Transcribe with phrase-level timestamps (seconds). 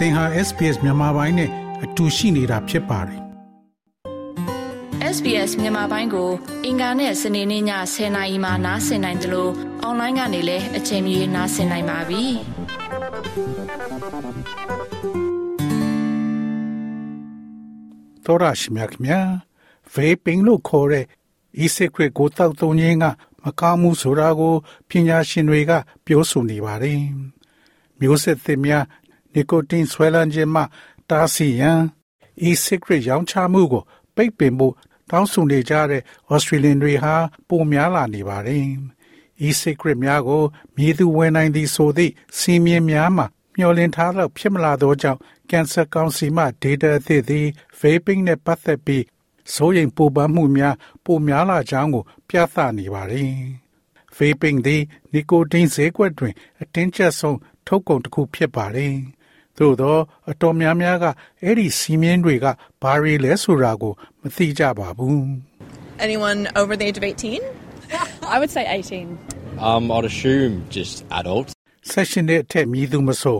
[0.00, 1.50] သင်ဟာ SPS မြန်မာပိုင်းနဲ့
[1.84, 3.20] အတူရှိနေတာဖြစ်ပါတယ်
[5.14, 6.30] SBS မြန်မာပိုင်းကို
[6.64, 7.64] အင်ကာနဲ့စနေနေ့ည
[7.94, 9.52] 10:00နာရီမှနားဆင်နိုင်တယ်လို့
[9.82, 12.24] အွန်လိုင်းကနေလည်းအချိန်မီနားဆင်နိုင်ပါပြီ။
[18.24, 19.20] သောရရှိမြခင်ဗျာ
[19.94, 21.04] vaping လို့ခေါ်တဲ့
[21.62, 23.04] e-cigarette ကိုတောက်သုံးခြင်းက
[23.42, 24.54] မကောင်းမှုဆိုတာကို
[24.88, 25.72] ပညာရှင်တွေက
[26.04, 27.02] ပြောဆိုနေပါတယ်။
[28.00, 28.84] မျိုးဆက်သစ်များ
[29.34, 30.62] နီကိုတင်ဆွဲလန်းခြင်းမှ
[31.10, 31.80] တားဆီးရန်
[32.48, 33.82] e-cigarette ရောင်းချမှုကို
[34.16, 34.74] ပိတ်ပင်ဖို့
[35.10, 36.02] တောင်းဆိုနေကြတဲ့
[36.32, 37.14] Australian တွေဟာ
[37.48, 38.64] ပိုများလာနေပါတယ်။
[39.46, 40.42] e-cigarette များကို
[40.76, 43.26] မြည်သူဝင်နိုင်သည်ဆိုသည့်စီးမြင်များမှာ
[43.56, 47.46] မျှော်လင့်ထားလောက်ဖြစ်မလာသောကြောင့်ကင်ဆာကောင်စီမှ data အသစ်သည်
[47.80, 49.04] vaping နဲ့ပတ်သက်ပြီး
[49.54, 50.74] စိုးရိမ်ပူပန်မှုများ
[51.04, 53.32] ပိုများလာကြောင်းကို ပြသနေပါတယ်။
[54.16, 58.94] vaping သည်နီကိုတင်ဈေးကွက်တွင် အတင်းကျပ်ဆုံးထုတ်ကုန်တစ်ခုဖြစ်ပါတယ်။
[59.58, 59.96] သို့သော
[60.30, 61.04] အတော်များများက
[61.42, 62.46] အဲ့ဒီစီးမြင်တွေက
[62.82, 65.24] ဘာတွေလဲဆိုတာကိုမသိကြပါဘူး။
[66.06, 67.42] Anyone over the age of 18?
[68.34, 69.18] I would say 18.
[69.68, 71.52] Um, I'd assume just adults.
[71.92, 73.38] session နဲ့အထက်မြည်သူမဆို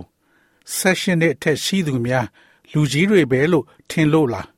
[0.81, 2.27] session နဲ့အထက်ရှိသူများ
[2.73, 4.49] လူကြီးတွေပဲလို့ထင်လို့လား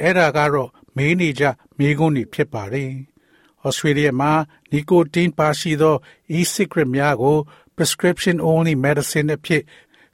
[0.00, 1.44] အဲ့ဒါကတော့မေးနေကြ
[1.78, 2.90] မေးခွန်းတွေဖြစ်ပါတယ်။
[3.66, 4.32] Australia မှာ
[4.72, 5.96] nicotine ပါရှိသော
[6.36, 7.36] e-cigarette များကို
[7.76, 9.62] prescription only medicine အဖြစ်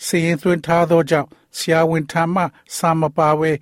[0.04, 2.42] စီရင်သွင်းထားသောကြောင့်ဆရာဝန်ထံမှ
[2.76, 3.52] စာမပါဘဲ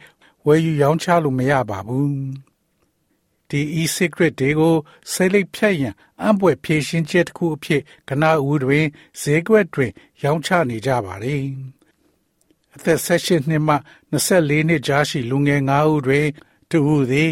[0.46, 2.12] ဝယ်ယူရောင်းချလို့မရပါဘူး။
[3.48, 4.74] ဒီ e-cigarette တွေကို
[5.12, 8.86] စိတ်လိပ်ဖြတ်ရန်အံ့ဘွယ်ဖြည့်ရှင်းချက်တစ်ခုအဖြစ်ကနဦးတွင်
[9.20, 11.42] ဈေးကွက်တွင် ရောင်းချနေကြပါတယ်။
[12.74, 13.76] အသက်16နှစ်မှ
[14.12, 16.26] 24နှစ်ကြားရှိလူငယ်9ဦးတွင်
[16.70, 17.30] တဦးသည်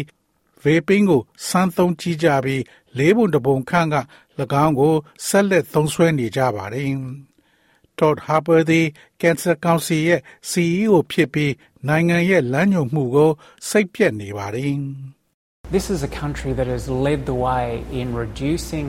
[0.63, 2.63] vaping ကိုစမ်းသုံးကြည့်ကြပြီး
[2.97, 3.95] လေးပုံတစ်ပုံခန့်က၎
[4.63, 4.95] င်းကို
[5.27, 6.91] ဆက်လက်သုံးစွဲနေကြပါတယ်။
[7.99, 8.85] Todd Harper သည်
[9.21, 11.53] Cancer Council ရဲ့ CEO ဖြစ်ပြီး
[11.87, 13.31] နိုင်ငံရဲ့လမ်းညွှန်မှုကို
[13.69, 14.75] စိတ်ပြက်နေပါတယ်။
[15.77, 17.65] This is a country that has led the way
[17.99, 18.85] in reducing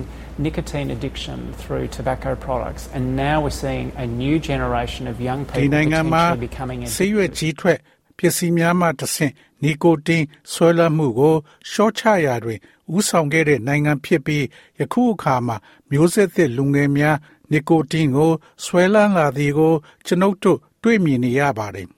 [0.47, 5.53] nicotine addiction through tobacco products, and now we're seeing a new generation of young ဒီ
[5.55, 7.39] people နိုင်ငံမှာ potentially becoming ဆေးရွက် addicted.
[7.39, 7.79] ကြီးထွက်
[8.19, 9.33] ပစ္စည်းများမှတဆင့်
[9.63, 11.37] နီကိုတင်ဆွဲလန်းမှုကို
[11.71, 12.59] ရှော့ချရာတွင်
[12.97, 14.45] ဥဆောင်ခဲ့တဲ့နိုင်ငံဖြစ်ပြီး
[14.81, 15.57] ယခုအခါမှာ
[15.91, 17.17] မျိုးဆက်သစ်လူငယ်များ
[17.53, 18.33] နီကိုတင်ကို
[18.65, 19.75] ဆွဲလန်းလာသည်ကို
[20.07, 21.89] ကျွန်ုပ်တို့တွေ့မြင်နေရပါတယ်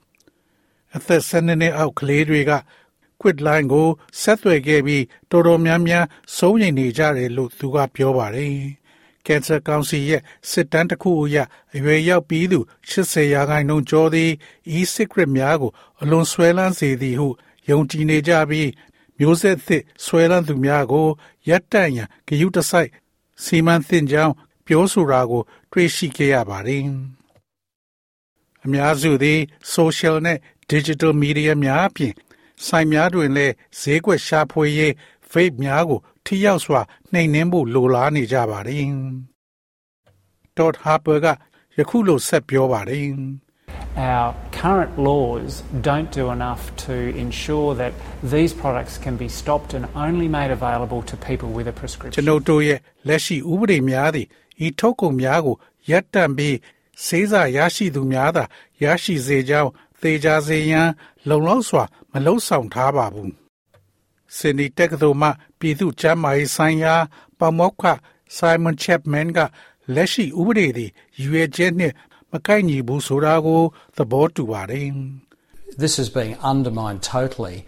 [0.95, 2.51] အသက်12နှစ်အောက်ကလေးတွေက
[3.21, 3.87] quit line ကို
[4.21, 6.05] ဆက်သွယ်ခဲ့ပြီးတော်တော်များများ
[6.35, 8.55] စိုးရိမ်နေကြတယ်လို့သူကပြောပါတယ်။
[9.25, 11.37] Cancer Council ရဲ့စစ်တမ်းတစ်ခုအရ
[11.75, 14.31] အရွယ်ရောက်ပြီးသူ80ရာခိုင်နှုန်းကျော်သည်
[14.77, 17.27] e-cigarette များကို အလွန်ဆွဲလန်းစေသည်ဟု
[17.69, 18.69] ယုံကြည်နေကြပြီး
[19.19, 21.07] မျိုးဆက်သစ်ဆွဲလန်းသူများကို
[21.49, 22.89] ရပ်တန့်ရန်ဂရုတစိုက်
[23.43, 24.33] စီမံသင့်ကြောင်း
[24.65, 26.83] ပြောဆိုတာကို တွေ့ရှိခဲ့ရပါတယ်။
[28.65, 29.39] အများစုသည်
[29.75, 30.37] social နဲ့
[30.71, 32.13] digital media များအပြင်
[32.65, 34.93] ဆိုင်များတွင်လည်းဈေးကွက်ရှာဖွေရေး
[35.31, 36.81] vape များကို ထိရောက်စွာ
[37.11, 38.85] နှိမ်နင်းဖို့လိုလားနေကြပါတယ်။
[40.57, 41.27] Todd Harper က
[41.77, 43.07] ယခုလိုဆက်ပြောပါတယ်
[43.96, 46.94] Our current laws don't do enough to
[47.24, 51.74] ensure that these products can be stopped and only made available to people with a
[51.74, 52.22] ကျွန် prescription.
[52.32, 52.78] ုပ်တို့ရဲ့
[53.08, 54.26] လက်ရှိဥပဒေများသည်
[54.66, 55.56] ဤထုတ်ကုန်များကို
[55.90, 56.56] ရပ်တန့်ပြီး
[57.06, 58.44] စေးစာရရှိသူများသာ
[58.82, 59.70] ရရှိစေကြောင်း
[60.02, 60.88] သေချာစေရန်
[61.28, 63.30] လုံလောက်စွာမလှုံ့ဆော်ထားပါဘူး။
[64.36, 65.28] စင်ဒီတက္ကသိုလ်မှ
[65.58, 66.94] ပြည်သူ့ကျန်းမာရေးဆိုင်ရာ
[67.38, 67.84] ပမောက္ခ
[68.36, 69.38] Simon Chapman က
[69.94, 70.90] လက်ရှိဥပဒေသည်
[71.20, 71.94] ရည်ရွယ်ချက်နှင့်
[72.34, 73.62] မကိုက်ညီဘူးဆိုတာကို
[73.96, 74.88] သဘောတူပါတယ်။
[75.82, 77.58] This is being undermined totally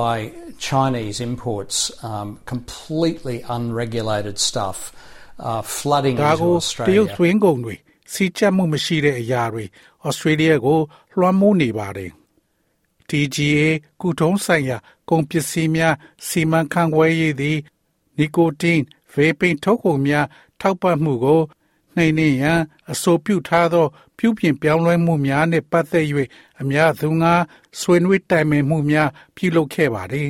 [0.00, 0.16] by
[0.58, 1.76] Chinese imports,
[2.10, 4.78] um, completely unregulated stuff
[5.38, 6.54] uh, flooding ဒါ into ကို
[6.88, 7.16] တရုတ် Australia.
[7.18, 7.74] သွင်းကုန်တွေ
[8.12, 9.64] စီးကျပ်မှုမရှိတဲ့အရာတွေ
[10.06, 10.78] ဩစတြေးလျကို
[11.18, 12.10] လွှမ်းမိုးနေပါတယ်။
[13.08, 13.62] TGA
[14.00, 14.76] ကုထုံးဆိုင်ရာ
[15.10, 15.94] ကုန်ပစ္စည်းများ
[16.26, 17.58] စီမံခန့်ခွဲရေးသည်
[18.18, 18.80] နီကိုတင်
[19.12, 20.26] ဗေပိန်ထုတ်ကုန်များ
[20.60, 21.40] ထောက်ပံ့မှုကို
[21.95, 22.59] နှိမ်နင်းရန်
[22.91, 23.85] အဆိုပြုထားသော
[24.17, 26.05] ပြုပြင်ပြောင်းလဲမှုများနှင့်ပတ်သက်၍
[26.61, 27.33] အများသူငါ
[27.79, 30.29] ဆွေးနွေးတိုင်ပင်မှုများပြုလုပ်ခဲ့ပါတယ်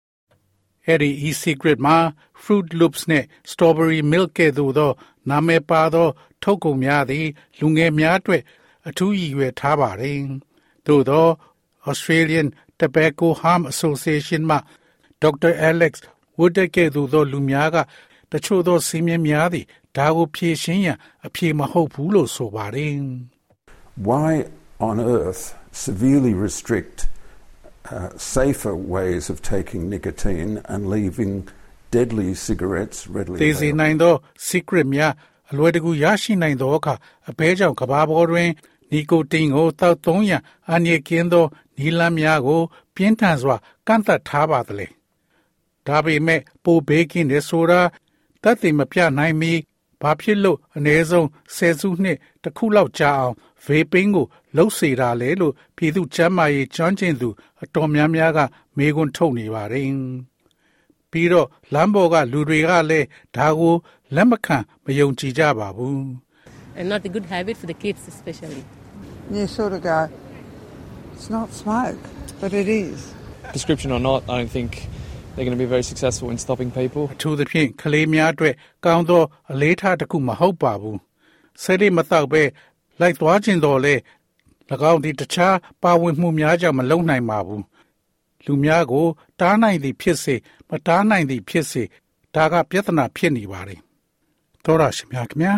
[0.86, 1.96] ။အဲ့ဒီ e-cigarette မှာ
[2.42, 4.92] fruit loops နဲ့ strawberry milk ကဲ့သို့သော
[5.28, 6.08] နာမည်ပါသော
[6.42, 7.26] ထုတ်ကုန်များသည်
[7.58, 8.42] လူငယ်များအတွက်
[8.88, 10.18] အထူးရည်ရွယ်ထားပါတယ်။
[10.86, 11.26] သို့သော
[11.90, 12.46] Australian
[12.80, 14.58] Tobacco Harm Association မှ
[15.22, 15.92] ဒေါက်တာ Alex
[16.38, 17.76] Woodard ကဲ့သို့သောလူများက
[18.34, 19.64] တချို့သောစီးမြင်များသည်
[19.96, 22.96] ဒါကိုဖြည့်ရှင်းရန်အဖြေမဟုတ်ဘူးလို့ဆိုပါတယ်။
[24.08, 24.30] why
[24.88, 25.42] on earth
[25.86, 26.98] severely restrict
[27.94, 31.34] uh, safer ways of taking nicotine and leaving
[31.94, 33.80] deadly cigarettes readily သေစေ available?
[33.80, 34.14] နိုင်သော
[34.48, 35.12] secret များ
[35.50, 36.94] အလွယ်တကူရရှိနိုင်သောအခါ
[37.30, 38.50] အဘဲကြောင့်ကဘာပေါ်တွင်
[38.90, 41.44] နီကိုတင်ကိုတောက်သုံးရန်အန်ရကင်းသော
[41.78, 42.60] နီလန်းများကို
[42.94, 43.56] ပြင်းထန်စွာ
[43.86, 44.86] ကန့်သက်ထားပါသလဲ
[45.86, 47.80] ဒါပေမဲ့ပိုဘေးကင်းတဲ့ဆိုတာ
[48.44, 49.52] တတ်သိမပြနိုင်မီ
[50.02, 54.26] ဘာဖြစ်လို့အ ਨੇ ဆုံးဆယ်စုနှစ်တစ်ခုလောက်ကြာအောင်ဗေပင်းကို
[54.56, 57.28] လှုပ်စေတာလေလို့ပြည်သူ့ကျန်းမာရေးကျွမ်းကျင်သူ
[57.62, 58.38] အတော်များများက
[58.76, 59.88] မေးခွန်းထုတ်နေပါတယ်။
[61.10, 63.06] ပြီးတော့လမ်းပေါ်ကလူတွေကလည်း
[63.36, 63.74] ဒါကို
[64.14, 66.02] လက်မခံမယုံကြည်ကြပါဘူး
[66.76, 68.64] and not a good habit for the kids especially.
[69.30, 69.98] You sort of go,
[71.14, 71.98] it's not smoke,
[72.40, 73.14] but it is.
[73.54, 74.88] Prescription or not, I don't think
[75.34, 77.02] they're going to be very successful in stopping people.
[77.14, 78.54] အထူးသဖြင့်ကလေးများအတွက်
[78.84, 79.22] ကောင်းသော
[79.52, 80.96] အလေးထားတစ်ခုမဟုတ်ပါဘူး။
[81.62, 82.42] ဆဲရီမတော့ပဲ
[83.00, 83.94] လိုက်သွားခြင်းတော်လဲ၎
[84.92, 87.62] င်းဒီတခြားပါဝင်မှုများကြောင့်မလုံနိုင်ပါဘူး။
[88.44, 89.06] လူများကို
[89.40, 90.34] တားနိုင်သည်ဖြစ်စေ
[90.68, 91.82] မတားနိုင်သည်ဖြစ်စေ
[92.34, 93.80] ဒါကပြဿနာဖြစ်နေပါတယ်။
[94.64, 95.54] သောရရှိမြခင်ဗျာ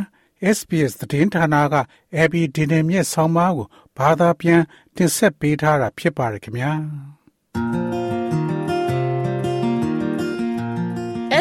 [0.57, 1.75] SBS သတင်းဌာနက
[2.17, 3.67] AB ဒီနေမြင့်ဆောင်းပါးကို
[3.99, 4.63] ဘာသာပြန်
[4.97, 6.73] တင်ဆက်ပေးထားတာဖြစ်ပါတယ်ခင်ဗျာ။